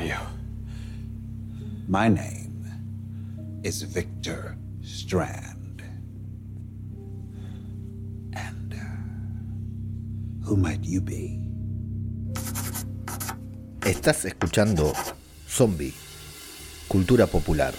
[0.00, 0.16] are you?
[1.88, 2.64] My name
[3.62, 5.82] is Victor Strand.
[8.32, 11.38] And uh, who might you be?
[13.82, 14.92] Estás escuchando
[15.46, 15.92] Zombie,
[16.88, 17.74] Cultura Popular.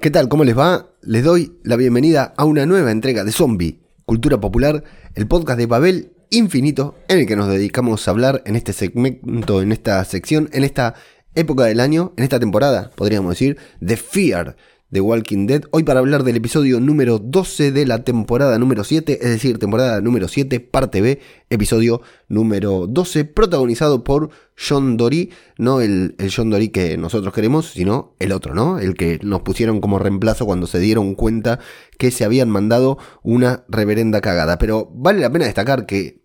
[0.00, 0.28] ¿Qué tal?
[0.28, 0.89] ¿Cómo les va?
[1.02, 5.64] Les doy la bienvenida a una nueva entrega de Zombie, Cultura Popular, el podcast de
[5.64, 10.50] Babel Infinito, en el que nos dedicamos a hablar en este segmento, en esta sección,
[10.52, 10.94] en esta
[11.34, 14.56] época del año, en esta temporada, podríamos decir, de Fear,
[14.90, 15.62] de Walking Dead.
[15.70, 20.00] Hoy para hablar del episodio número 12 de la temporada número 7, es decir, temporada
[20.00, 26.50] número 7, parte B, episodio número 12, protagonizado por John Dory, no el, el John
[26.50, 28.78] Dory que nosotros queremos, sino el otro, ¿no?
[28.78, 31.60] El que nos pusieron como reemplazo cuando se dieron cuenta
[31.98, 34.58] que se habían mandado una reverenda cagada.
[34.58, 36.24] Pero vale la pena destacar que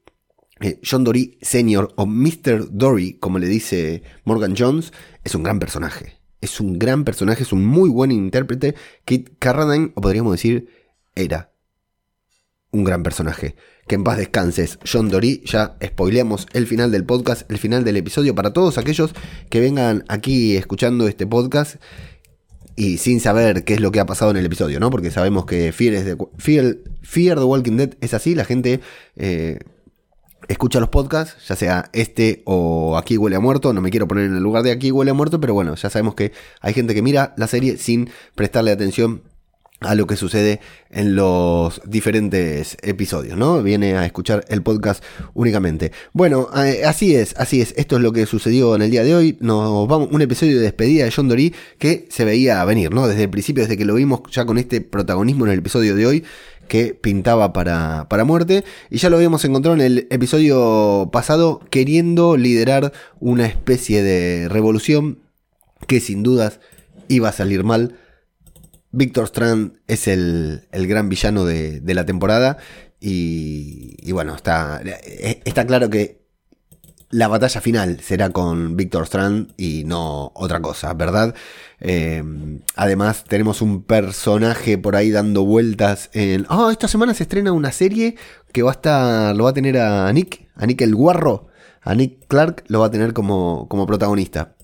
[0.62, 1.90] eh, John Dory Sr.
[1.96, 2.70] o Mr.
[2.72, 4.92] Dory, como le dice Morgan Jones,
[5.24, 8.76] es un gran personaje es un gran personaje, es un muy buen intérprete.
[9.06, 10.70] Kit Carradine, o podríamos decir,
[11.16, 11.52] era
[12.72, 13.56] un gran personaje.
[13.88, 15.44] Que en paz descanses, John Dory.
[15.46, 19.14] Ya spoileamos el final del podcast, el final del episodio para todos aquellos
[19.50, 21.76] que vengan aquí escuchando este podcast
[22.76, 24.90] y sin saber qué es lo que ha pasado en el episodio, ¿no?
[24.90, 28.82] Porque sabemos que Fear, Fear the Walking Dead es así, la gente
[29.16, 29.60] eh,
[30.48, 34.26] escucha los podcasts, ya sea este o Aquí huele a muerto, no me quiero poner
[34.26, 36.94] en el lugar de Aquí huele a muerto, pero bueno, ya sabemos que hay gente
[36.94, 39.22] que mira la serie sin prestarle atención
[39.82, 43.62] a lo que sucede en los diferentes episodios, ¿no?
[43.62, 45.92] Viene a escuchar el podcast únicamente.
[46.14, 47.74] Bueno, así es, así es.
[47.78, 49.38] Esto es lo que sucedió en el día de hoy.
[49.42, 53.08] Nos vamos un episodio de despedida de John Dory que se veía venir, ¿no?
[53.08, 56.08] Desde el principio, desde que lo vimos ya con este protagonismo en el episodio de
[56.08, 56.24] hoy,
[56.68, 58.64] que pintaba para, para muerte.
[58.90, 65.20] Y ya lo habíamos encontrado en el episodio pasado queriendo liderar una especie de revolución
[65.88, 66.60] que sin dudas
[67.08, 68.00] iba a salir mal.
[68.92, 72.58] Victor Strand es el, el gran villano de, de la temporada.
[73.00, 74.82] Y, y, bueno, está,
[75.44, 76.25] está claro que
[77.16, 81.34] la batalla final será con Victor Strand y no otra cosa, ¿verdad?
[81.80, 82.22] Eh,
[82.76, 86.46] además, tenemos un personaje por ahí dando vueltas en.
[86.50, 88.18] Ah, esta semana se estrena una serie
[88.52, 89.36] que va a estar.
[89.36, 91.48] Lo va a tener a Nick, a Nick el Guarro.
[91.82, 94.55] A Nick Clark lo va a tener como, como protagonista.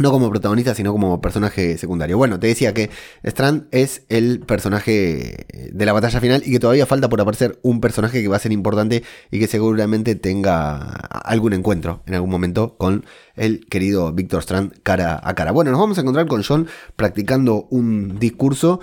[0.00, 2.16] No como protagonista, sino como personaje secundario.
[2.16, 2.88] Bueno, te decía que
[3.24, 7.80] Strand es el personaje de la batalla final y que todavía falta por aparecer un
[7.80, 12.76] personaje que va a ser importante y que seguramente tenga algún encuentro en algún momento
[12.76, 15.50] con el querido Victor Strand cara a cara.
[15.50, 18.78] Bueno, nos vamos a encontrar con John practicando un discurso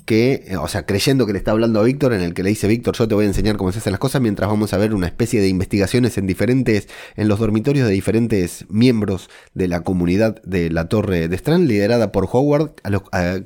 [0.00, 2.50] que, eh, o sea, creyendo que le está hablando a Víctor, en el que le
[2.50, 4.78] dice, Víctor, yo te voy a enseñar cómo se hacen las cosas, mientras vamos a
[4.78, 9.82] ver una especie de investigaciones en diferentes, en los dormitorios de diferentes miembros de la
[9.82, 12.72] comunidad de la Torre de Strand, liderada por Howard,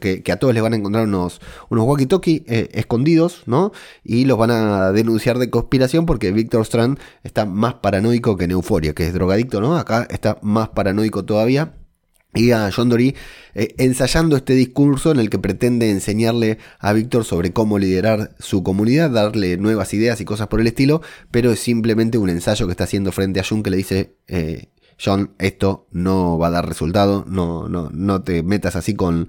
[0.01, 3.73] que, a todos les van a encontrar unos, unos walkie-talkie eh, escondidos, ¿no?
[4.03, 8.53] Y los van a denunciar de conspiración porque Víctor Strand está más paranoico que en
[8.53, 9.77] Euforia, que es drogadicto, ¿no?
[9.77, 11.75] Acá está más paranoico todavía
[12.35, 13.15] y a John Dory
[13.55, 18.63] eh, ensayando este discurso en el que pretende enseñarle a Víctor sobre cómo liderar su
[18.63, 22.73] comunidad, darle nuevas ideas y cosas por el estilo, pero es simplemente un ensayo que
[22.73, 24.67] está haciendo frente a Jun que le dice, eh,
[25.03, 29.29] John, esto no va a dar resultado, no, no, no te metas así con,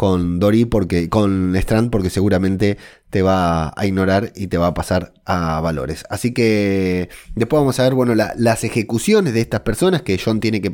[0.00, 2.78] con Dory porque con Strand porque seguramente
[3.10, 6.04] te va a ignorar y te va a pasar a valores.
[6.08, 10.62] Así que después vamos a ver bueno las ejecuciones de estas personas que John tiene
[10.62, 10.70] que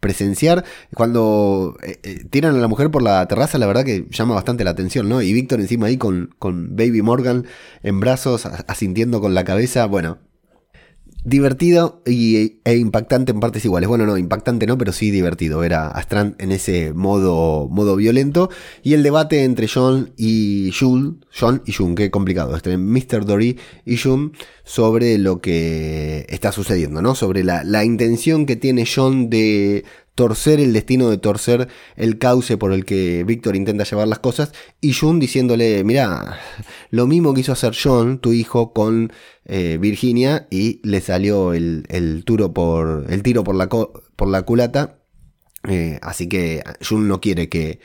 [0.00, 4.34] presenciar cuando eh, eh, tiran a la mujer por la terraza, la verdad que llama
[4.34, 5.22] bastante la atención, ¿no?
[5.22, 7.46] Y Víctor encima ahí con, con Baby Morgan
[7.84, 10.18] en brazos asintiendo con la cabeza, bueno,
[11.24, 13.88] divertido y, e impactante en partes iguales.
[13.88, 18.50] Bueno, no, impactante no, pero sí divertido ver a, Strand en ese modo, modo violento.
[18.82, 23.24] Y el debate entre John y June, John y June, qué complicado, entre Mr.
[23.24, 24.30] Dory y June
[24.64, 27.14] sobre lo que está sucediendo, ¿no?
[27.14, 29.84] Sobre la, la intención que tiene John de
[30.18, 34.52] torcer el destino, de torcer el cauce por el que Víctor intenta llevar las cosas,
[34.80, 36.40] y Jun diciéndole, mira,
[36.90, 39.12] lo mismo quiso hacer John, tu hijo, con
[39.44, 44.42] eh, Virginia, y le salió el, el, tiro por, el tiro por la, por la
[44.42, 44.98] culata,
[45.68, 47.78] eh, así que Jun no quiere que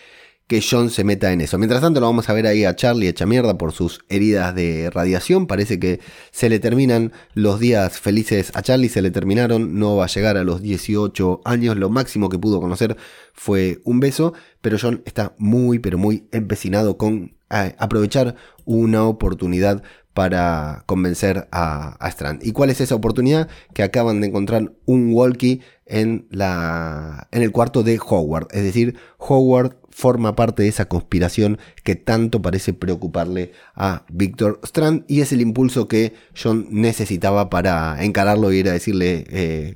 [0.54, 1.58] que John se meta en eso.
[1.58, 4.92] Mientras tanto lo vamos a ver ahí a Charlie hecha mierda por sus heridas de
[4.92, 5.48] radiación.
[5.48, 10.04] Parece que se le terminan los días felices a Charlie, se le terminaron, no va
[10.04, 12.98] a llegar a los 18 años, lo máximo que pudo conocer
[13.34, 17.34] fue un beso, pero John está muy pero muy empecinado con
[17.78, 18.36] aprovechar
[18.66, 19.84] una oportunidad
[20.14, 22.46] para convencer a, Strand.
[22.46, 23.50] ¿Y cuál es esa oportunidad?
[23.74, 28.48] Que acaban de encontrar un walkie en, la, en el cuarto de Howard.
[28.52, 35.06] Es decir, Howard forma parte de esa conspiración que tanto parece preocuparle a Victor Strand
[35.08, 39.76] y es el impulso que John necesitaba para encararlo y ir a decirle, eh,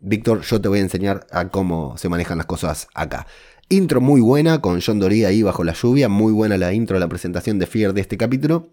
[0.00, 3.26] Víctor, yo te voy a enseñar a cómo se manejan las cosas acá.
[3.72, 7.08] Intro muy buena con John Dory ahí bajo la lluvia, muy buena la intro, la
[7.08, 8.70] presentación de Fear de este capítulo.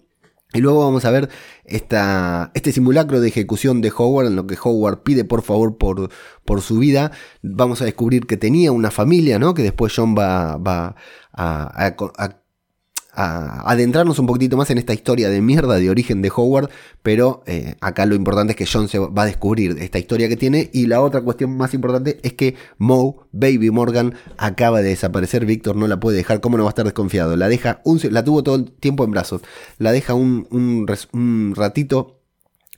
[0.54, 1.30] Y luego vamos a ver
[1.66, 6.10] esta, este simulacro de ejecución de Howard, en lo que Howard pide por favor por,
[6.46, 7.12] por su vida.
[7.44, 9.54] Vamos a descubrir que tenía una familia, ¿no?
[9.54, 10.96] Que después John va, va
[11.32, 12.38] a,
[13.18, 16.70] adentrarnos un poquitito más en esta historia de mierda de origen de Howard,
[17.02, 20.38] pero eh, acá lo importante es que John se va a descubrir esta historia que
[20.38, 25.46] tiene y la otra cuestión más importante es que Moe, Baby Morgan, acaba de desaparecer,
[25.46, 27.36] Víctor no la puede dejar, ¿cómo no va a estar desconfiado?
[27.36, 29.42] La deja, un, la tuvo todo el tiempo en brazos,
[29.80, 32.17] la deja un, un, un ratito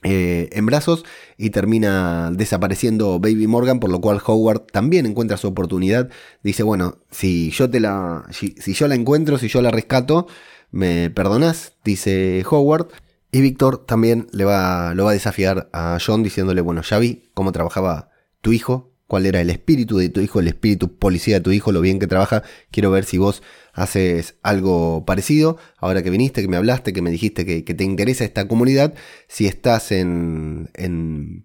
[0.02, 1.04] eh, en brazos
[1.36, 6.08] y termina desapareciendo Baby Morgan, por lo cual Howard también encuentra su oportunidad.
[6.42, 8.24] Dice, bueno, si yo te la.
[8.30, 10.26] Si, yo la encuentro, si yo la rescato,
[10.70, 12.88] me perdonas, dice Howard.
[13.32, 17.30] Y Víctor también le va, lo va a desafiar a John diciéndole, bueno, ya vi
[17.34, 18.10] cómo trabajaba
[18.40, 21.72] tu hijo, cuál era el espíritu de tu hijo, el espíritu policía de tu hijo,
[21.72, 22.44] lo bien que trabaja.
[22.70, 23.42] Quiero ver si vos
[23.72, 25.56] haces algo parecido.
[25.78, 28.94] Ahora que viniste, que me hablaste, que me dijiste que, te interesa esta comunidad,
[29.26, 31.44] si estás en, en,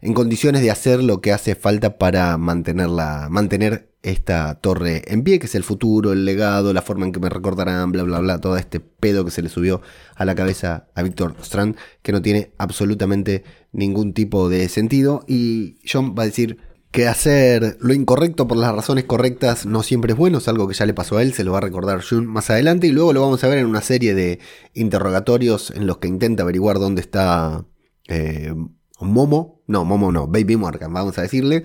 [0.00, 5.38] en, condiciones de hacer lo que hace falta para mantenerla, mantener esta torre en pie,
[5.38, 8.40] que es el futuro, el legado, la forma en que me recordarán, bla, bla, bla,
[8.40, 9.82] todo este pedo que se le subió
[10.16, 15.26] a la cabeza a Víctor Strand, que no tiene absolutamente ningún tipo de sentido.
[15.28, 20.12] Y John va a decir, que hacer lo incorrecto por las razones correctas no siempre
[20.12, 22.04] es bueno, es algo que ya le pasó a él, se lo va a recordar
[22.04, 24.38] Jun más adelante y luego lo vamos a ver en una serie de
[24.74, 27.64] interrogatorios en los que intenta averiguar dónde está
[28.08, 28.54] eh,
[29.00, 31.64] Momo, no, Momo no, Baby Morgan, vamos a decirle,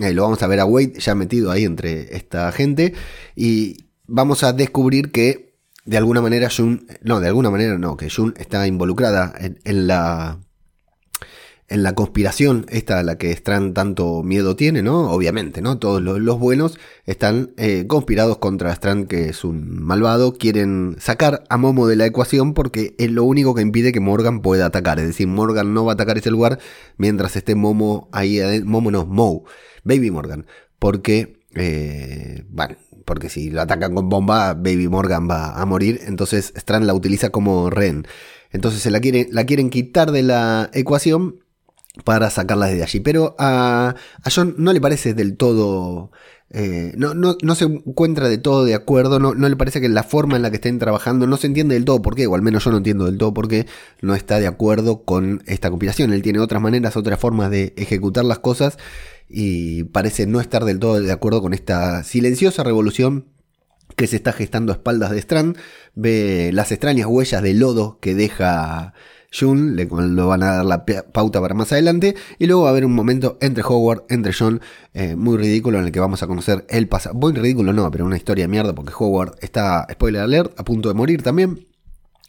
[0.00, 2.94] eh, lo vamos a ver a Wade ya metido ahí entre esta gente.
[3.34, 5.56] Y vamos a descubrir que
[5.86, 10.40] de alguna manera Jun, no, de alguna manera no, que Jun está involucrada en la
[11.68, 15.10] en la conspiración, esta a la que Strand tanto miedo tiene, ¿no?
[15.10, 15.78] Obviamente, ¿no?
[15.78, 20.32] Todos los, buenos están eh, conspirados contra Strand, que es un malvado.
[20.32, 24.40] Quieren sacar a Momo de la ecuación porque es lo único que impide que Morgan
[24.40, 24.98] pueda atacar.
[24.98, 26.58] Es decir, Morgan no va a atacar ese lugar
[26.96, 28.70] mientras esté Momo ahí adentro.
[28.70, 29.44] Momo no, Mo,
[29.84, 30.46] Baby Morgan.
[30.78, 36.00] Porque, eh, bueno, porque si lo atacan con bomba, Baby Morgan va a morir.
[36.06, 38.06] Entonces Strand la utiliza como rehén.
[38.52, 41.40] Entonces se la, quiere, la quieren quitar de la ecuación
[42.04, 43.00] para sacarlas de allí.
[43.00, 46.10] Pero a, a John no le parece del todo...
[46.50, 49.88] Eh, no, no, no, se encuentra de todo de acuerdo, no, no, le parece que
[49.90, 52.34] la forma en la que estén trabajando no se entiende del todo por qué, o
[52.34, 53.66] al menos yo no entiendo del todo por qué
[54.00, 56.10] no está de acuerdo con esta compilación.
[56.14, 58.78] Él tiene otras maneras, otras formas de ejecutar las cosas
[59.28, 63.26] y parece no estar del todo de acuerdo con esta silenciosa revolución
[63.96, 65.58] que se está gestando a espaldas de Strand.
[65.94, 68.94] Ve las extrañas huellas de lodo que deja
[69.32, 72.70] Jun, le lo van a dar la pauta para más adelante, y luego va a
[72.72, 74.60] haber un momento entre Howard, entre John,
[74.94, 78.04] eh, muy ridículo en el que vamos a conocer el pasado, muy ridículo no, pero
[78.04, 81.67] una historia de mierda porque Howard está, spoiler alert, a punto de morir también.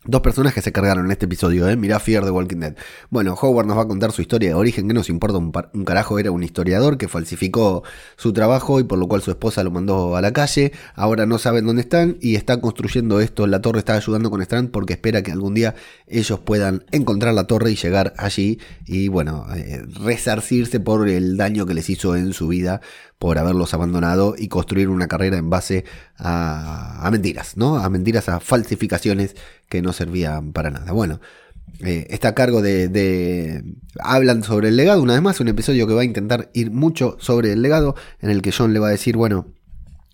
[0.10, 1.76] Dos personajes se cargaron en este episodio, ¿eh?
[1.76, 2.76] Mirá Fear de Walking Dead.
[3.12, 5.86] Bueno, Howard nos va a contar su historia de origen, que nos importa un, un,
[5.86, 7.84] carajo, era un historiador que falsificó
[8.18, 10.72] su trabajo y por lo cual su esposa lo mandó a la calle.
[10.96, 13.46] Ahora no saben dónde están y está construyendo esto.
[13.46, 15.76] La torre está ayudando con Strand porque espera que algún día
[16.08, 21.68] ellos puedan encontrar la torre y llegar allí y, bueno, eh, resarcirse por el daño
[21.68, 22.82] que les hizo en su vida
[23.20, 25.84] por haberlos abandonado y construir una carrera en base
[26.18, 27.78] a, mentiras, ¿no?
[27.78, 29.36] A mentiras, a falsificaciones
[29.68, 30.94] que no servían para nada.
[30.94, 31.20] Bueno,
[31.82, 33.64] eh, está a cargo de, de,
[34.00, 37.18] Hablan sobre el legado, una vez más, un episodio que va a intentar ir mucho
[37.20, 39.48] sobre el legado, en el que John le va a decir, bueno,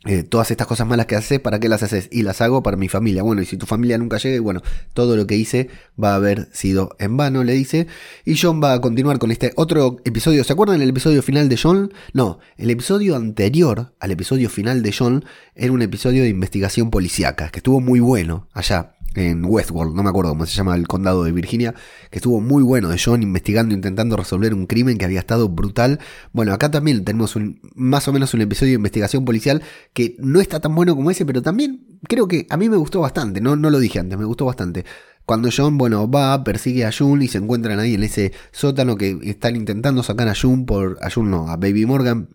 [0.06, 2.10] eh, todas estas cosas malas que haces, ¿para qué las haces?
[2.12, 3.24] Y las hago para mi familia.
[3.24, 4.62] Bueno, y si tu familia nunca llegue, bueno,
[4.94, 5.70] todo lo que hice
[6.02, 7.88] va a haber sido en vano, le dice.
[8.24, 10.44] Y John va a continuar con este otro episodio.
[10.44, 11.94] ¿Se acuerdan el episodio final de John?
[12.14, 17.50] No, el episodio anterior al episodio final de John era un episodio de investigación policíaca,
[17.50, 21.24] que estuvo muy bueno allá en Westworld, no me acuerdo cómo se llama el condado
[21.24, 21.74] de Virginia,
[22.12, 26.00] que estuvo muy bueno de John investigando, intentando resolver un crimen que había estado brutal.
[26.34, 27.36] Bueno, acá también tenemos
[27.76, 29.62] más o menos un episodio de investigación policial
[29.94, 33.02] que no está tan bueno como ese, pero también creo que a mí me gustó
[33.02, 34.86] bastante, no, no lo dije antes, me gustó bastante.
[35.26, 39.18] Cuando John, bueno, va, persigue a June y se encuentran ahí en ese sótano que
[39.24, 42.30] están intentando sacar a June por, a June no, a Baby Morgan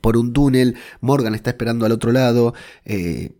[0.00, 3.32] por un túnel, Morgan está esperando al otro lado, eh,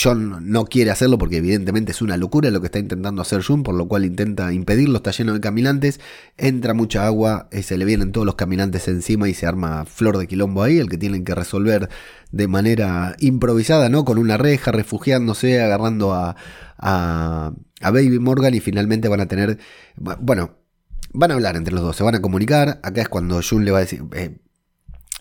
[0.00, 3.64] John no quiere hacerlo porque evidentemente es una locura lo que está intentando hacer Jun,
[3.64, 6.00] por lo cual intenta impedirlo, está lleno de caminantes,
[6.36, 10.18] entra mucha agua, eh, se le vienen todos los caminantes encima y se arma flor
[10.18, 11.88] de quilombo ahí, el que tienen que resolver
[12.30, 14.04] de manera improvisada, ¿no?
[14.04, 16.36] Con una reja, refugiándose, agarrando a,
[16.78, 19.58] a, Baby Morgan y finalmente van a tener,
[19.96, 20.58] bueno,
[21.12, 23.72] van a hablar entre los dos, se van a comunicar, acá es cuando Jun le
[23.72, 24.02] va a decir,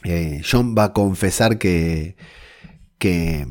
[0.04, 2.16] eh, John va a confesar que,
[3.00, 3.48] que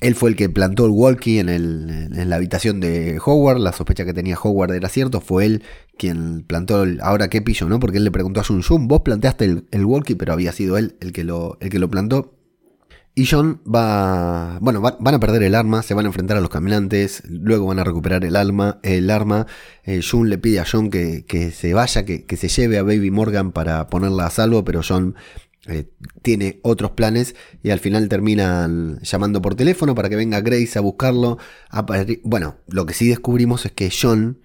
[0.00, 3.58] él fue el que plantó el walkie en, el, en, la habitación de Howard.
[3.58, 5.20] La sospecha que tenía Howard era cierto.
[5.20, 5.62] Fue él
[5.96, 7.00] quien plantó el.
[7.00, 7.80] Ahora qué pillo, ¿no?
[7.80, 10.96] Porque él le preguntó a Jun Jun, vos planteaste el, walkie, pero había sido él
[11.00, 12.34] el que lo, el que lo plantó.
[13.18, 14.58] Y John va.
[14.60, 17.78] Bueno, van a perder el arma, se van a enfrentar a los caminantes, luego van
[17.78, 18.78] a recuperar el arma.
[18.82, 19.46] El arma.
[19.84, 23.10] Eh, le pide a John que, que se vaya, que, que, se lleve a Baby
[23.10, 25.14] Morgan para ponerla a salvo, pero John
[25.68, 25.90] eh,
[26.22, 30.82] tiene otros planes y al final terminan llamando por teléfono para que venga Grace a
[30.82, 31.38] buscarlo.
[32.22, 34.38] bueno, lo que sí descubrimos es que John,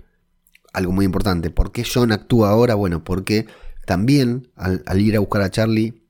[0.73, 2.75] algo muy importante, ¿por qué John actúa ahora?
[2.75, 3.45] Bueno, porque
[3.85, 6.03] también al, ir a buscar a Charlie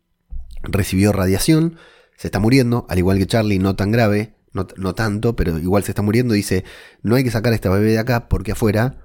[0.63, 1.77] recibió radiación,
[2.15, 5.83] se está muriendo, al igual que Charlie, no tan grave, no, no tanto, pero igual
[5.83, 6.33] se está muriendo.
[6.33, 6.63] Dice,
[7.01, 8.99] no hay que sacar a esta bebé de acá porque afuera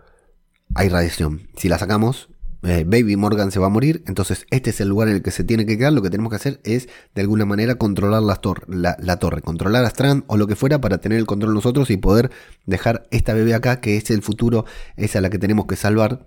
[0.75, 1.48] hay radiación.
[1.56, 2.28] Si la sacamos,
[2.66, 5.30] eh, Baby Morgan se va a morir, entonces este es el lugar en el que
[5.30, 8.37] se tiene que quedar, lo que tenemos que hacer es de alguna manera controlar la,
[8.40, 12.32] torre, controlar a Strand o lo que fuera para tener el control nosotros y poder
[12.64, 14.64] dejar esta bebé acá, que es el futuro,
[14.96, 16.26] es a la que tenemos que salvar.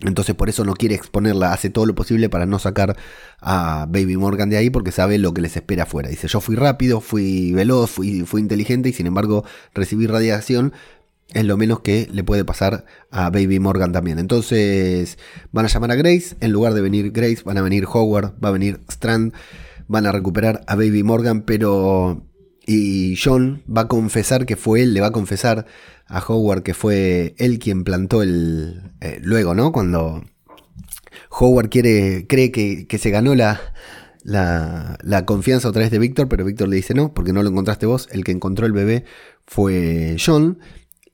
[0.00, 2.96] Entonces por eso no quiere exponerla, hace todo lo posible para no sacar
[3.40, 6.08] a Baby Morgan de ahí porque sabe lo que les espera afuera.
[6.08, 10.72] Dice, yo fui rápido, fui veloz, fui inteligente y sin embargo recibí radiación,
[11.34, 14.18] es lo menos que le puede pasar a Baby Morgan también.
[14.18, 15.18] Entonces
[15.52, 18.48] van a llamar a Grace, en lugar de venir Grace, van a venir Howard, va
[18.48, 19.34] a venir Strand,
[19.88, 22.24] van a recuperar a Baby Morgan, pero...
[22.70, 25.64] Y John va a confesar que fue él, le va a confesar
[26.06, 28.92] a Howard que fue él quien plantó el...
[29.00, 29.72] Eh, luego, ¿no?
[29.72, 30.22] Cuando
[31.30, 33.60] Howard quiere, cree que, que se ganó la,
[34.22, 37.48] la, la, confianza otra vez de Víctor, pero Víctor le dice no, porque no lo
[37.48, 39.04] encontraste vos, el que encontró el bebé
[39.46, 40.58] fue John.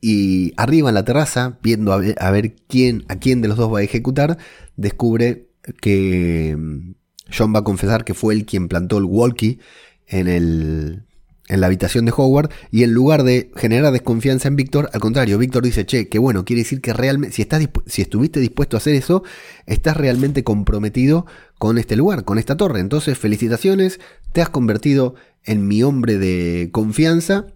[0.06, 3.78] Y arriba en la terraza, viendo a ver, quién, a quién de los dos va
[3.78, 4.36] a ejecutar,
[4.76, 5.48] descubre
[5.80, 6.92] que mm,
[7.34, 9.60] John va a confesar que fue él quien plantó el walkie
[10.06, 11.04] en, el,
[11.48, 15.38] en la habitación de Howard y en lugar de generar desconfianza en Víctor, al contrario,
[15.38, 18.80] Víctor dice, che, que bueno, quiere decir que realmente, si, estás si estuviste dispuesto a
[18.80, 19.22] hacer eso,
[19.64, 21.24] estás realmente comprometido
[21.56, 22.80] con este lugar, con esta torre.
[22.80, 24.00] Entonces, felicitaciones,
[24.34, 27.46] te has convertido en mi hombre de confianza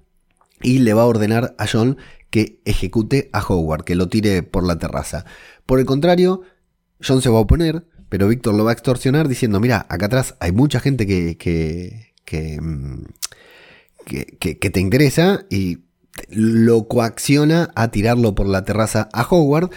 [0.63, 1.99] y le va a ordenar a John
[2.31, 5.25] que ejecute a Howard, que lo tire por la terraza.
[5.67, 6.43] Por el contrario,
[7.07, 10.35] John se va a oponer, pero Víctor lo va a extorsionar diciendo, mira, acá atrás
[10.41, 13.05] hay mucha gente que, que, que, mm,
[14.09, 15.85] que, te interesa y
[16.31, 19.71] lo coacciona a tirarlo por la terraza a Howard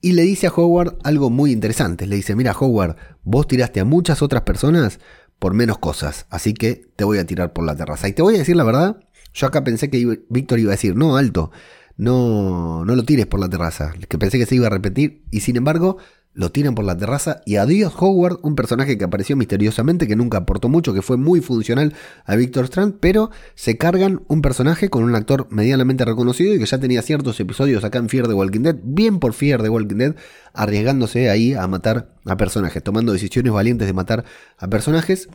[0.00, 2.06] y le dice a Howard algo muy interesante.
[2.06, 5.00] Le dice, mira Howard, vos tiraste a muchas otras personas
[5.38, 8.08] por menos cosas, así que te voy a tirar por la terraza.
[8.08, 9.00] Y te voy a decir la verdad,
[9.34, 11.50] yo acá pensé que Víctor iba a decir, no, alto,
[11.96, 15.40] no, no lo tires por la terraza, que pensé que se iba a repetir, y
[15.40, 15.98] sin embargo
[16.34, 20.38] lo tiran por la terraza y adiós Howard, un personaje que apareció misteriosamente, que nunca
[20.38, 25.04] aportó mucho, que fue muy funcional a Victor Strand, pero se cargan un personaje con
[25.04, 28.62] un actor medianamente reconocido y que ya tenía ciertos episodios acá en Fear de Walking
[28.62, 30.16] Dead, bien por Fear de Walking Dead,
[30.52, 34.24] arriesgándose ahí a matar a personajes, tomando decisiones valientes de matar
[34.58, 35.28] a personajes.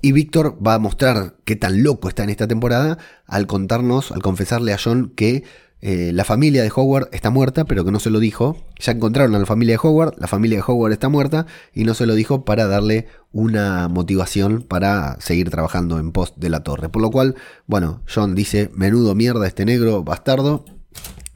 [0.00, 4.22] Y Víctor va a mostrar qué tan loco está en esta temporada al contarnos, al
[4.22, 5.44] confesarle a John que
[5.86, 8.56] eh, la familia de Howard está muerta, pero que no se lo dijo.
[8.78, 11.92] Ya encontraron a la familia de Howard, la familia de Howard está muerta y no
[11.92, 16.88] se lo dijo para darle una motivación para seguir trabajando en post de la torre.
[16.88, 17.34] Por lo cual,
[17.66, 20.64] bueno, John dice, menudo mierda este negro bastardo,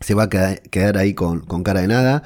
[0.00, 2.22] se va a quedar ahí con, con cara de nada.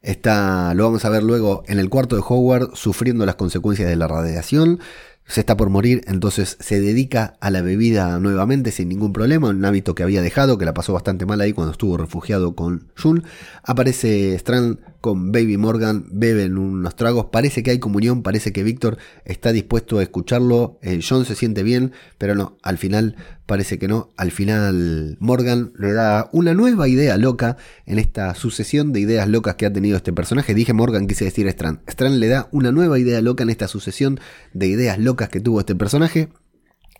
[0.00, 3.96] Está, lo vamos a ver luego en el cuarto de Howard sufriendo las consecuencias de
[3.96, 4.78] la radiación
[5.26, 9.64] se está por morir, entonces se dedica a la bebida nuevamente sin ningún problema, un
[9.64, 13.24] hábito que había dejado, que la pasó bastante mal ahí cuando estuvo refugiado con Jun.
[13.62, 18.98] Aparece Strand con Baby Morgan, beben unos tragos, parece que hay comunión, parece que Víctor
[19.24, 23.16] está dispuesto a escucharlo, eh, John se siente bien, pero no, al final
[23.46, 28.92] parece que no, al final Morgan le da una nueva idea loca en esta sucesión
[28.92, 32.28] de ideas locas que ha tenido este personaje, dije Morgan, quise decir Strand, Strand le
[32.28, 34.18] da una nueva idea loca en esta sucesión
[34.52, 36.28] de ideas locas que tuvo este personaje,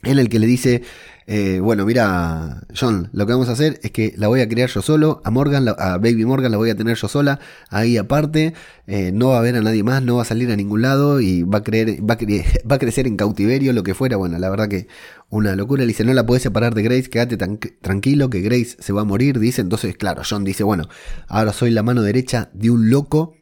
[0.02, 0.82] en el que le dice,
[1.26, 4.68] eh, bueno, mira, John, lo que vamos a hacer es que la voy a criar
[4.68, 7.40] yo solo, a Morgan, a Baby Morgan la voy a tener yo sola,
[7.70, 8.52] ahí aparte,
[8.86, 11.20] eh, no va a ver a nadie más, no va a salir a ningún lado
[11.20, 12.18] y va a, creer, va, a
[12.70, 14.86] va a crecer en cautiverio, lo que fuera, bueno, la verdad que
[15.30, 18.76] una locura, le dice, no la puedes separar de Grace, quédate tan, tranquilo que Grace
[18.78, 20.88] se va a morir, dice, entonces, claro, John dice, bueno,
[21.26, 23.34] ahora soy la mano derecha de un loco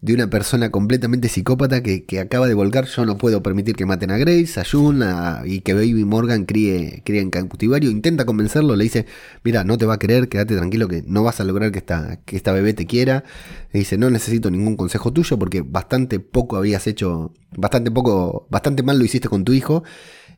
[0.00, 2.86] de una persona completamente psicópata que, acaba de volcar.
[2.86, 5.04] Yo no puedo permitir que maten a Grace, a June
[5.44, 7.90] y que Baby Morgan críe, críe, en cautivario.
[7.90, 9.06] Intenta convencerlo, le dice,
[9.44, 12.20] mira, no te va a querer, quédate tranquilo que no vas a lograr que esta,
[12.24, 13.24] que esta bebé te quiera.
[13.72, 18.82] Le dice, no necesito ningún consejo tuyo porque bastante poco habías hecho, bastante poco, bastante
[18.82, 19.82] mal lo hiciste con tu hijo.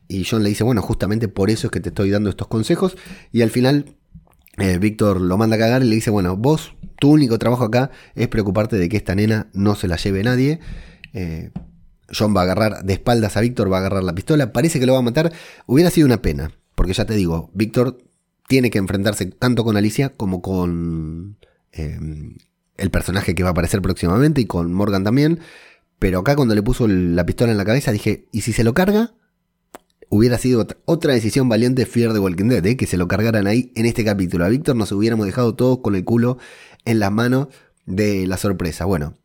[0.07, 2.97] Y John le dice, bueno, justamente por eso es que te estoy dando estos consejos.
[3.31, 3.95] Y al final
[4.57, 7.91] eh, Víctor lo manda a cagar y le dice, bueno, vos, tu único trabajo acá
[8.15, 10.61] es preocuparte de que esta nena no se la lleve nadie.
[11.11, 11.51] Eh,
[12.17, 14.85] John va a agarrar de espaldas a Víctor, va a agarrar la pistola, parece que
[14.85, 15.33] lo va a matar.
[15.65, 17.97] Hubiera sido una pena, porque ya te digo, Víctor
[18.47, 21.35] tiene que enfrentarse tanto con Alicia como con
[21.73, 21.99] eh,
[22.77, 25.41] el personaje que va a aparecer próximamente y con Morgan también.
[25.99, 28.73] Pero acá cuando le puso la pistola en la cabeza dije, ¿y si se lo
[28.73, 29.11] carga?
[30.13, 32.77] Hubiera sido otra decisión valiente Fear de Walking Dead, ¿eh?
[32.77, 34.45] que se lo cargaran ahí en este capítulo.
[34.45, 36.37] A Víctor nos hubiéramos dejado todos con el culo
[36.85, 37.47] en las manos
[37.87, 38.85] de la sorpresa.
[38.85, 39.15] Bueno,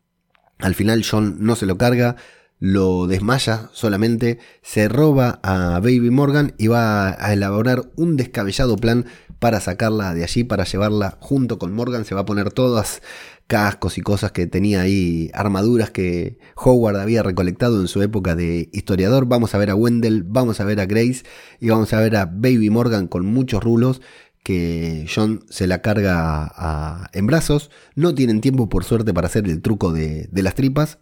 [0.57, 2.15] al final John no se lo carga,
[2.57, 9.05] lo desmaya solamente, se roba a Baby Morgan y va a elaborar un descabellado plan
[9.37, 12.03] para sacarla de allí, para llevarla junto con Morgan.
[12.03, 13.03] Se va a poner todas
[13.49, 18.69] cascos y cosas que tenía ahí, armaduras que Howard había recolectado en su época de
[18.71, 19.25] historiador.
[19.25, 21.23] Vamos a ver a Wendell, vamos a ver a Grace
[21.59, 24.01] y vamos a ver a Baby Morgan con muchos rulos
[24.43, 27.71] que John se la carga en brazos.
[27.95, 30.99] No tienen tiempo por suerte para hacer el truco de, de las tripas.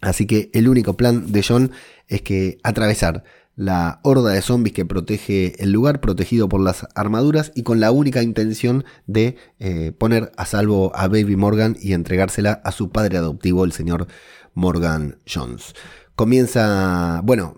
[0.00, 1.70] Así que el único plan de John
[2.08, 3.22] es que atravesar
[3.58, 7.90] la horda de zombies que protege el lugar, protegido por las armaduras y con la
[7.90, 13.18] única intención de eh, poner a salvo a Baby Morgan y entregársela a su padre
[13.18, 14.06] adoptivo, el señor
[14.54, 15.74] Morgan Jones.
[16.14, 17.56] Comienza, bueno,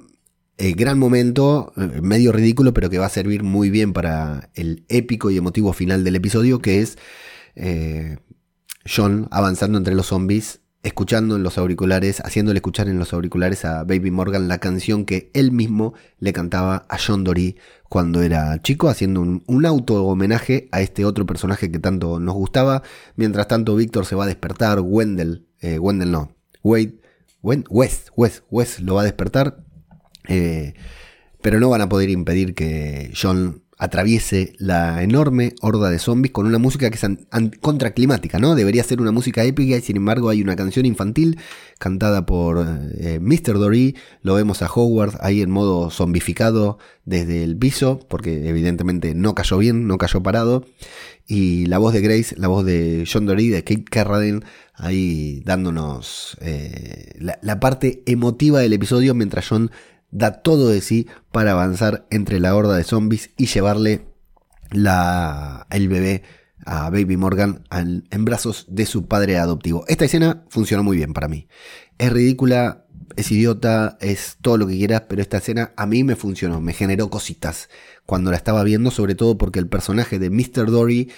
[0.56, 4.86] el gran momento, eh, medio ridículo, pero que va a servir muy bien para el
[4.88, 6.96] épico y emotivo final del episodio, que es
[7.56, 8.16] eh,
[8.86, 13.84] John avanzando entre los zombies escuchando en los auriculares, haciéndole escuchar en los auriculares a
[13.84, 17.56] Baby Morgan la canción que él mismo le cantaba a John Dory
[17.88, 22.82] cuando era chico, haciendo un, auto homenaje a este otro personaje que tanto nos gustaba.
[23.16, 26.94] Mientras tanto, Víctor se va a despertar, Wendell, eh, Wendell no, Wade,
[27.42, 29.64] West, West, West lo va a despertar,
[30.28, 30.74] eh,
[31.42, 36.46] pero no van a poder impedir que John atraviese la enorme horda de zombies con
[36.46, 37.06] una música que es
[37.62, 38.54] contraclimática, ¿no?
[38.54, 41.38] Debería ser una música épica y sin embargo hay una canción infantil
[41.78, 42.58] cantada por
[42.98, 43.58] eh, Mr.
[43.58, 43.96] Dory.
[44.20, 49.56] Lo vemos a Howard ahí en modo zombificado desde el piso, porque evidentemente no cayó
[49.56, 50.66] bien, no cayó parado.
[51.26, 54.40] Y la voz de Grace, la voz de John Dory, de Kate Carradine,
[54.74, 59.70] ahí dándonos eh, la, la parte emotiva del episodio mientras John
[60.10, 64.06] da todo de sí para avanzar entre la horda de zombies y llevarle
[64.70, 66.22] la, el bebé
[66.66, 69.84] a Baby Morgan en brazos de su padre adoptivo.
[69.88, 71.48] Esta escena funcionó muy bien para mí.
[71.98, 76.16] Es ridícula, es idiota, es todo lo que quieras, pero esta escena a mí me
[76.16, 77.68] funcionó, me generó cositas
[78.06, 80.70] cuando la estaba viendo, sobre todo porque el personaje de Mr.
[80.70, 81.10] Dory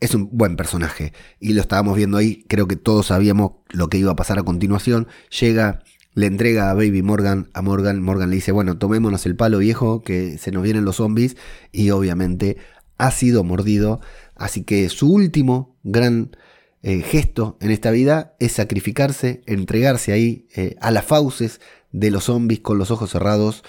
[0.00, 3.98] es un buen personaje y lo estábamos viendo ahí, creo que todos sabíamos lo que
[3.98, 5.08] iba a pasar a continuación.
[5.40, 5.82] Llega
[6.14, 10.02] le entrega a Baby Morgan, a Morgan, Morgan le dice, bueno, tomémonos el palo viejo,
[10.02, 11.36] que se nos vienen los zombies,
[11.72, 12.56] y obviamente
[12.98, 14.00] ha sido mordido,
[14.36, 16.36] así que su último gran
[16.82, 21.60] eh, gesto en esta vida es sacrificarse, entregarse ahí eh, a las fauces
[21.92, 23.64] de los zombies con los ojos cerrados,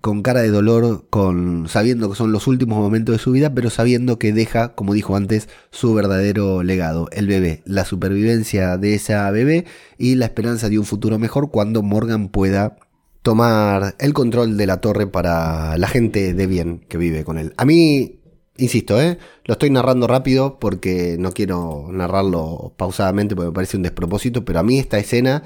[0.00, 3.70] con cara de dolor, con sabiendo que son los últimos momentos de su vida, pero
[3.70, 9.30] sabiendo que deja, como dijo antes, su verdadero legado, el bebé, la supervivencia de esa
[9.30, 9.66] bebé
[9.98, 12.76] y la esperanza de un futuro mejor cuando Morgan pueda
[13.22, 17.52] tomar el control de la torre para la gente de bien que vive con él.
[17.56, 18.18] A mí
[18.58, 19.18] Insisto, ¿eh?
[19.44, 24.58] lo estoy narrando rápido porque no quiero narrarlo pausadamente porque me parece un despropósito, pero
[24.58, 25.42] a mí esta escena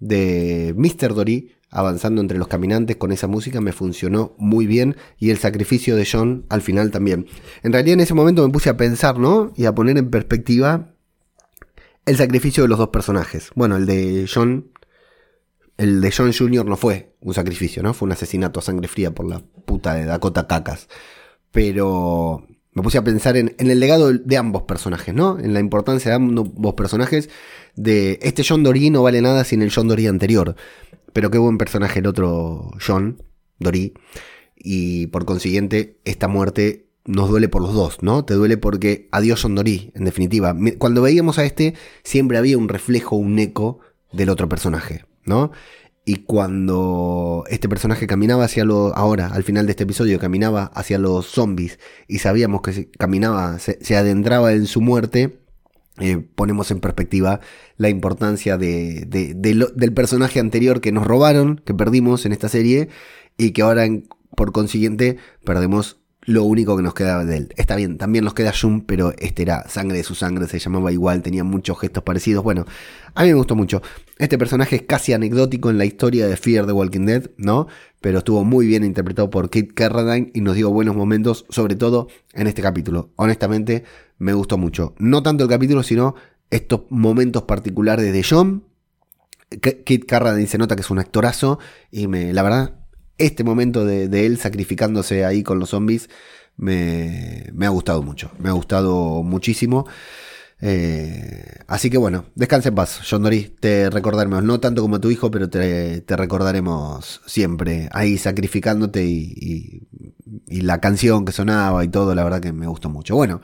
[0.00, 1.14] de Mr.
[1.14, 5.96] Dory avanzando entre los caminantes con esa música me funcionó muy bien y el sacrificio
[5.96, 7.26] de John al final también.
[7.62, 9.52] En realidad en ese momento me puse a pensar, ¿no?
[9.56, 10.94] Y a poner en perspectiva
[12.06, 13.50] el sacrificio de los dos personajes.
[13.54, 14.72] Bueno, el de John,
[15.76, 16.66] el de John Jr.
[16.66, 17.94] no fue un sacrificio, ¿no?
[17.94, 20.88] Fue un asesinato a sangre fría por la puta de Dakota Cacas.
[21.52, 25.38] Pero me puse a pensar en, el legado de ambos personajes, ¿no?
[25.38, 27.28] En la importancia de ambos personajes.
[27.76, 30.56] De este John Dory no vale nada sin el John Dory anterior.
[31.12, 33.22] Pero qué buen personaje el otro John,
[33.58, 33.94] Dory.
[34.56, 38.24] y por consiguiente esta muerte nos duele por los dos, ¿no?
[38.24, 40.54] Te duele porque adiós Sondori, en definitiva.
[40.78, 43.80] Cuando veíamos a este, siempre había un reflejo, un eco
[44.12, 45.50] del otro personaje, ¿no?
[46.04, 48.96] Y cuando este personaje caminaba hacia lo.
[48.96, 53.96] Ahora, al final de este episodio, caminaba hacia los zombies y sabíamos que caminaba, se,
[53.96, 55.40] adentraba en su muerte,
[56.00, 57.40] eh, ponemos en perspectiva
[57.76, 62.88] la importancia de, del personaje anterior que nos robaron, que perdimos en esta serie,
[63.36, 63.86] y que ahora,
[64.36, 67.54] por consiguiente, perdemos lo único que nos quedaba de él.
[67.56, 70.92] Está bien, también nos queda Jun, pero este era sangre de su sangre, se llamaba
[70.92, 72.44] igual, tenía muchos gestos parecidos.
[72.44, 72.66] Bueno,
[73.14, 73.82] a mí me gustó mucho.
[74.18, 77.68] Este personaje es casi anecdótico en la historia de Fear the Walking Dead, ¿no?
[78.00, 82.08] Pero estuvo muy bien interpretado por Kate Carradine y nos dio buenos momentos, sobre todo
[82.34, 83.10] en este capítulo.
[83.16, 83.84] Honestamente,
[84.18, 84.94] me gustó mucho.
[84.98, 86.14] No tanto el capítulo, sino
[86.50, 88.64] estos momentos particulares de John.
[89.48, 91.58] Kate Carradine se nota que es un actorazo
[91.90, 92.79] y me, la verdad,
[93.20, 96.08] este momento de, él sacrificándose ahí con los zombies
[96.56, 98.30] me, ha gustado mucho.
[98.38, 99.86] Me ha gustado muchísimo.
[100.62, 103.52] Eh, así que bueno, descanse en paz, John Doris.
[103.60, 109.86] Te recordaremos, no tanto como tu hijo, pero te, recordaremos siempre ahí sacrificándote y,
[110.46, 113.16] la canción que sonaba y todo, la verdad que me gustó mucho.
[113.16, 113.40] Bueno,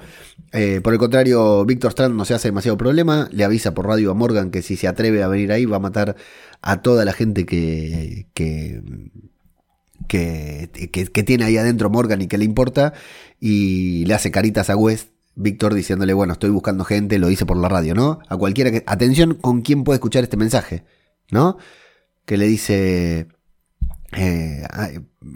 [0.52, 3.28] eh, por el contrario, Víctor Strand no se hace demasiado problema.
[3.32, 5.80] Le avisa por radio a Morgan que si se atreve a venir ahí va a
[5.80, 6.16] matar
[6.62, 8.82] a toda la gente que, que
[10.08, 10.68] que,
[11.26, 12.92] tiene ahí adentro Morgan y que le importa,
[13.40, 17.58] y le hace caritas a West, Víctor diciéndole, bueno, estoy buscando gente, lo dice por
[17.58, 18.20] la radio, ¿no?
[18.28, 18.82] A cualquiera que...
[18.86, 20.84] Atención con quién puede escuchar este mensaje,
[21.30, 21.58] ¿no?
[22.24, 23.28] Que le dice...
[24.12, 24.66] Eh,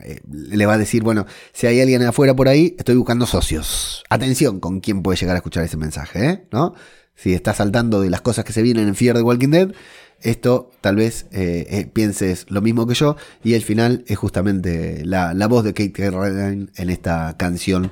[0.03, 4.03] eh, le va a decir, bueno, si hay alguien afuera por ahí, estoy buscando socios.
[4.09, 6.47] Atención con quién puede llegar a escuchar ese mensaje, ¿eh?
[6.51, 6.75] ¿No?
[7.15, 9.73] Si está saltando de las cosas que se vienen en Fear de Walking Dead,
[10.23, 15.05] esto tal vez eh, eh, pienses lo mismo que yo y el final es justamente
[15.05, 17.91] la, voz de Kate Redline en esta canción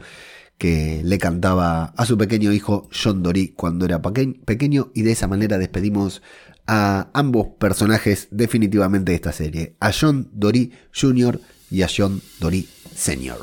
[0.59, 5.29] que le cantaba a su pequeño hijo John Dory cuando era pequeño y de esa
[5.29, 6.23] manera despedimos
[6.67, 11.41] a ambos personajes definitivamente de esta serie, a John Dory Jr.
[11.71, 13.38] y a John Dory Sr.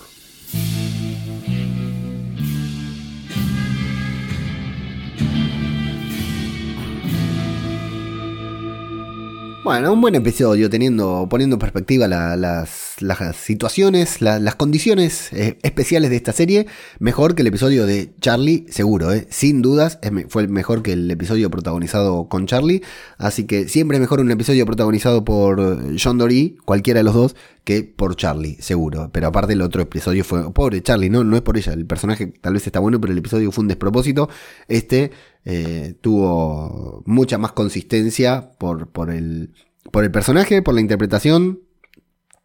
[9.66, 12.85] Bueno, un buen episodio teniendo, poniendo en perspectiva las,
[13.34, 16.68] situaciones, las condiciones eh, especiales de esta serie.
[17.00, 21.50] Mejor que el episodio de Charlie, seguro, eh, sin dudas, fue mejor que el episodio
[21.50, 22.82] protagonizado con Charlie.
[23.18, 27.84] Así que siempre mejor un episodio protagonizado por John Dory, cualquiera de los dos, que
[27.84, 29.10] por Charlie, seguro.
[29.12, 32.28] Pero aparte el otro episodio fue, pobre Charlie, no, no es por ella, el personaje
[32.28, 34.30] tal vez está bueno, pero el episodio fue un despropósito.
[34.68, 35.12] Este
[35.44, 39.54] eh, tuvo mucha más consistencia por, por, el,
[39.92, 41.65] por el personaje, por la interpretación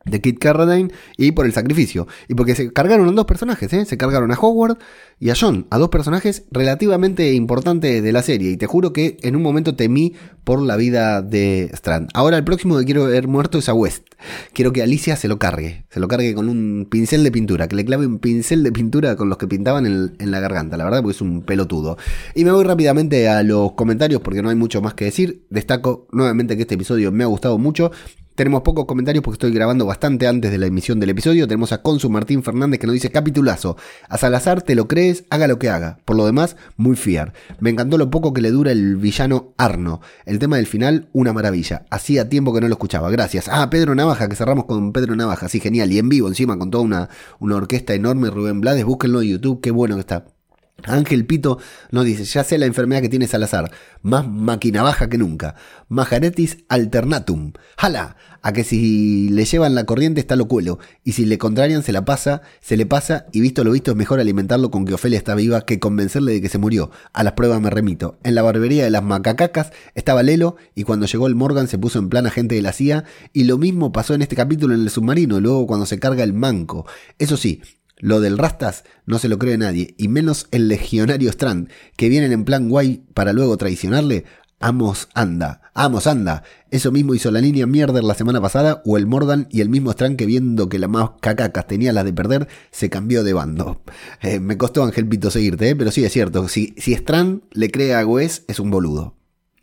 [0.05, 2.07] de Kit Carradine y por el sacrificio.
[2.29, 3.85] Y porque se cargaron a dos personajes, ¿eh?
[3.85, 4.79] se cargaron a Howard
[5.19, 8.51] y a John, a dos personajes relativamente importantes de la serie.
[8.53, 12.09] Y te juro que en un momento temí por la vida de Strand.
[12.15, 14.07] Ahora el próximo que quiero ver muerto es a West.
[14.55, 17.77] Quiero que Alicia se lo cargue, se lo cargue con un pincel de pintura, que
[17.77, 20.85] le clave un pincel de pintura con los que pintaban en, en la garganta, la
[20.85, 21.99] verdad, porque es un pelotudo.
[22.35, 25.47] Y me voy rápidamente a los comentarios porque no hay mucho más que decir.
[25.51, 27.93] Destaco nuevamente que este episodio me ha gustado mucho.
[28.41, 31.47] Tenemos pocos comentarios porque estoy grabando bastante antes de la emisión del episodio.
[31.47, 33.77] Tenemos a Consu Martín Fernández que nos dice capitulazo.
[34.09, 35.99] A Salazar te lo crees, haga lo que haga.
[36.07, 37.35] Por lo demás, muy fiar.
[37.59, 40.01] Me encantó lo poco que le dura el villano Arno.
[40.25, 41.85] El tema del final, una maravilla.
[41.91, 43.11] Hacía tiempo que no lo escuchaba.
[43.11, 43.47] Gracias.
[43.47, 45.51] Ah, Pedro Navaja, que cerramos con Pedro Navaja.
[45.51, 45.93] Sí, genial.
[45.93, 48.31] Y en vivo encima con toda una, una orquesta enorme.
[48.31, 49.61] Rubén Blades, búsquenlo en YouTube.
[49.61, 50.40] Qué bueno que está.
[50.85, 51.59] Ángel Pito
[51.91, 53.71] nos dice, ya sé la enfermedad que tiene Salazar,
[54.03, 55.55] más máquina baja que nunca,
[55.89, 61.27] majaretis alternatum, jala, a que si le llevan la corriente está lo cuelo, y si
[61.27, 64.71] le contrarian se la pasa, se le pasa, y visto lo visto es mejor alimentarlo
[64.71, 67.71] con que Ofelia está viva que convencerle de que se murió, a las pruebas me
[67.71, 71.79] remito, en la barbería de las macacacas estaba Lelo, y cuando llegó el Morgan se
[71.79, 74.81] puso en plan agente de la CIA, y lo mismo pasó en este capítulo en
[74.83, 76.87] el submarino, luego cuando se carga el manco,
[77.19, 77.63] eso sí,
[78.01, 82.33] lo del Rastas no se lo cree nadie, y menos el legionario Strand, que vienen
[82.33, 84.25] en plan guay para luego traicionarle.
[84.63, 86.43] Amos anda, Amos anda.
[86.71, 89.91] Eso mismo hizo la línea Mierder la semana pasada, o el Morgan y el mismo
[89.91, 93.81] Strand que viendo que la más cacacas tenía la de perder, se cambió de bando.
[94.21, 97.71] Eh, me costó Ángel Pito seguirte, eh, pero sí es cierto, si, si Strand le
[97.71, 99.20] cree a Goes, es un boludo.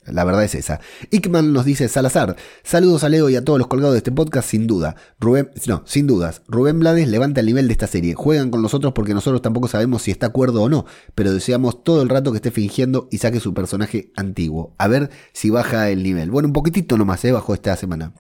[0.08, 0.80] La verdad es esa.
[1.12, 2.36] Ickman nos dice Salazar.
[2.64, 4.96] Saludos a Leo y a todos los colgados de este podcast, sin duda.
[5.20, 6.42] Rubén, no, sin dudas.
[6.48, 8.14] Rubén Blades levanta el nivel de esta serie.
[8.14, 12.02] Juegan con nosotros porque nosotros tampoco sabemos si está acuerdo o no, pero deseamos todo
[12.02, 14.76] el rato que esté fingiendo y saque su personaje antiguo.
[14.78, 16.32] A ver si baja el nivel.
[16.32, 17.32] Bueno, un poquitito nomás, ¿eh?
[17.32, 18.14] Bajó esta semana.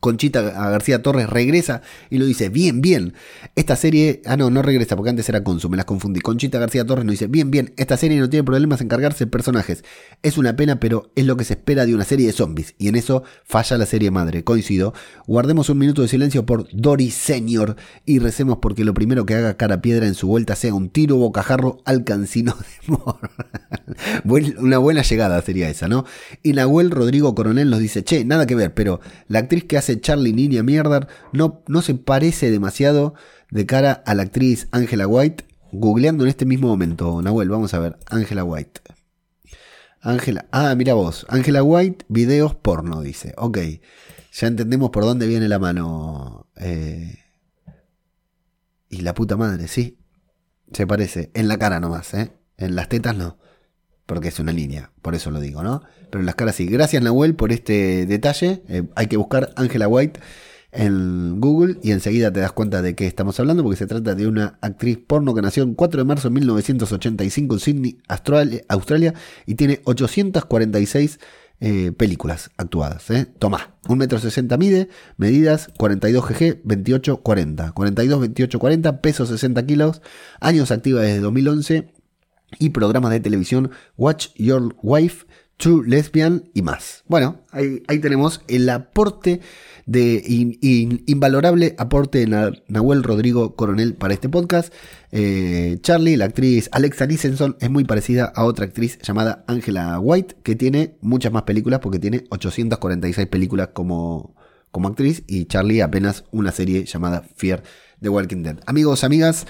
[0.00, 3.14] Conchita García Torres regresa y lo dice, bien, bien,
[3.54, 6.20] esta serie, ah no, no regresa porque antes era Consu, me las confundí.
[6.20, 9.84] Conchita García Torres nos dice, bien, bien, esta serie no tiene problemas en cargarse personajes.
[10.22, 12.74] Es una pena, pero es lo que se espera de una serie de zombies.
[12.78, 14.94] Y en eso falla la serie madre, coincido.
[15.26, 19.56] Guardemos un minuto de silencio por Dory Senior y recemos porque lo primero que haga
[19.56, 23.30] cara piedra en su vuelta sea un tiro bocajarro al cancino de Mor.
[24.58, 26.04] una buena llegada sería esa, ¿no?
[26.42, 29.89] Y Nahuel Rodrigo Coronel nos dice, che, nada que ver, pero la actriz que hace
[29.98, 33.14] Charlie Niña Mierda no, no se parece demasiado
[33.50, 35.44] de cara a la actriz Angela White.
[35.72, 38.80] Googleando en este mismo momento, Nahuel, vamos a ver, Angela White.
[40.02, 43.34] Angela, ah, mira vos, Angela White, videos porno, dice.
[43.36, 43.58] Ok,
[44.32, 46.48] ya entendemos por dónde viene la mano.
[46.56, 47.18] Eh,
[48.88, 49.98] y la puta madre, sí.
[50.72, 51.30] Se parece.
[51.34, 52.32] En la cara nomás, ¿eh?
[52.56, 53.38] En las tetas no.
[54.10, 55.84] Porque es una línea, por eso lo digo, ¿no?
[56.10, 56.66] Pero en las caras sí.
[56.66, 58.60] Gracias Nahuel por este detalle.
[58.68, 60.18] Eh, hay que buscar Angela White
[60.72, 64.26] en Google y enseguida te das cuenta de qué estamos hablando porque se trata de
[64.26, 69.14] una actriz porno que nació el 4 de marzo de 1985 en Sydney, Australia,
[69.46, 71.20] y tiene 846
[71.60, 73.08] eh, películas actuadas.
[73.10, 73.28] ¿eh?
[73.38, 80.02] Tomá, 1,60m mide, medidas 42 GG, 28 40, 42 28 40, peso 60 kilos,
[80.40, 81.99] años activa desde 2011
[82.58, 85.26] y programas de televisión Watch Your Wife,
[85.60, 87.04] True Lesbian y más.
[87.06, 89.40] Bueno, ahí, tenemos el aporte
[89.84, 90.22] de
[91.06, 94.72] invalorable aporte de Nahuel Rodrigo Coronel para este podcast.
[95.12, 100.36] Eh, Charlie, la actriz Alexa Lisenson, es muy parecida a otra actriz llamada Angela White,
[100.42, 104.34] que tiene muchas más películas porque tiene 846 películas como,
[104.70, 107.62] como actriz y Charlie apenas una serie llamada Fear
[108.00, 108.60] the Walking Dead.
[108.64, 109.46] Amigos, amigas,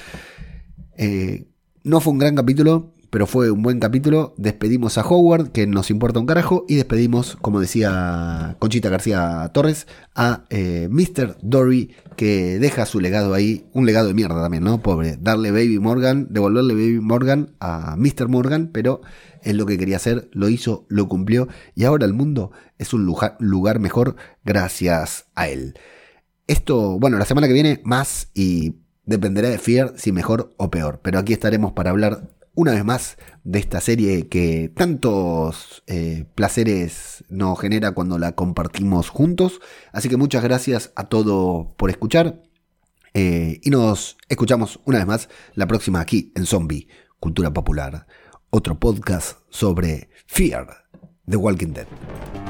[0.96, 1.49] eh,
[1.84, 4.34] no fue un gran capítulo, pero fue un buen capítulo.
[4.38, 9.86] Despedimos a Howard, que nos importa un carajo, y despedimos, como decía Conchita García Torres,
[10.14, 11.36] a eh, Mr.
[11.42, 14.80] Dory, que deja su legado ahí, un legado de mierda también, ¿no?
[14.80, 18.28] Pobre, darle Baby Morgan, devolverle Baby Morgan a Mr.
[18.28, 19.00] Morgan, pero
[19.42, 23.04] es lo que quería hacer, lo hizo, lo cumplió, y ahora el mundo es un
[23.04, 25.74] lugar, mejor gracias a él.
[26.46, 31.00] Esto, bueno, la semana que viene más y dependerá de Fear si mejor o peor.
[31.02, 37.24] Pero aquí estaremos para hablar una vez más de esta serie que tantos eh, placeres
[37.28, 39.60] nos genera cuando la compartimos juntos.
[39.92, 42.42] Así que muchas gracias a todos por escuchar.
[43.14, 48.06] Eh, y nos escuchamos una vez más la próxima aquí en Zombie, Cultura Popular.
[48.50, 50.68] Otro podcast sobre Fear,
[51.28, 52.49] The Walking Dead.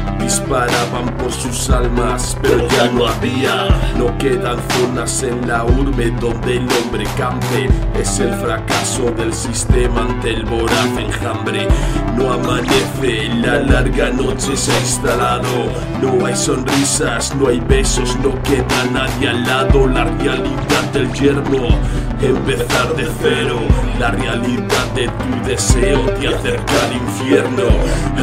[0.21, 3.67] Disparaban por sus almas, pero ya no había.
[3.97, 7.69] No quedan zonas en la urbe donde el hombre campe.
[7.99, 11.67] Es el fracaso del sistema ante el voraz enjambre.
[12.17, 15.47] No amanece, la larga noche se ha instalado.
[16.01, 19.87] No hay sonrisas, no hay besos, no queda nadie al lado.
[19.87, 21.79] La realidad del yermo,
[22.21, 23.59] empezar de cero.
[23.99, 27.63] La realidad de tu deseo te acerca al infierno.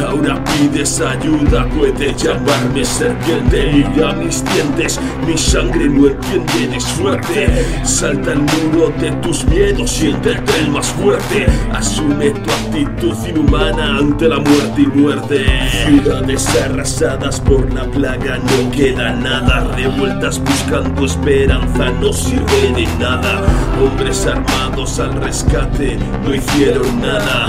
[0.07, 3.85] Ahora pides ayuda, puedes llamarme serpiente.
[3.95, 7.65] Y a mis dientes, mi sangre no entiende de suerte.
[7.83, 11.47] Salta el muro de tus miedos, siéntete el más fuerte.
[11.73, 15.45] Asume tu actitud inhumana ante la muerte y muerte.
[15.85, 19.71] Ciudades arrasadas por la plaga, no queda nada.
[19.75, 23.41] Revueltas buscando esperanza, no sirve de nada.
[23.81, 27.47] Hombres armados al rescate, no hicieron nada.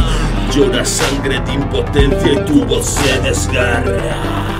[0.54, 4.59] Llora sangre de impotencia y tu voz se desgarra.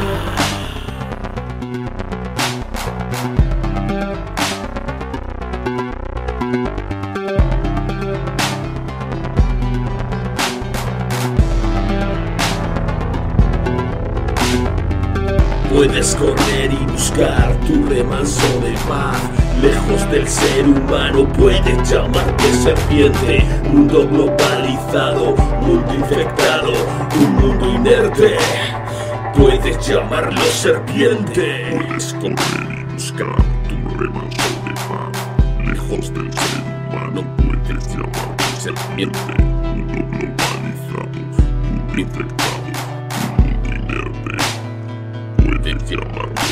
[19.63, 23.45] Lejos del ser humano puedes llamarte serpiente.
[23.73, 26.73] Mundo globalizado, mundo infectado,
[27.15, 28.37] un mundo inerte.
[29.37, 31.71] Puedes llamarlo serpiente.
[31.71, 33.37] Puedes correr y buscar
[33.69, 35.13] tu de paz.
[35.65, 39.35] Lejos del ser humano puedes llamarte serpiente.
[39.73, 41.09] Mundo globalizado,
[41.97, 42.61] infectado,
[43.39, 44.37] mundo inerte.
[45.37, 46.50] Puedes llamarme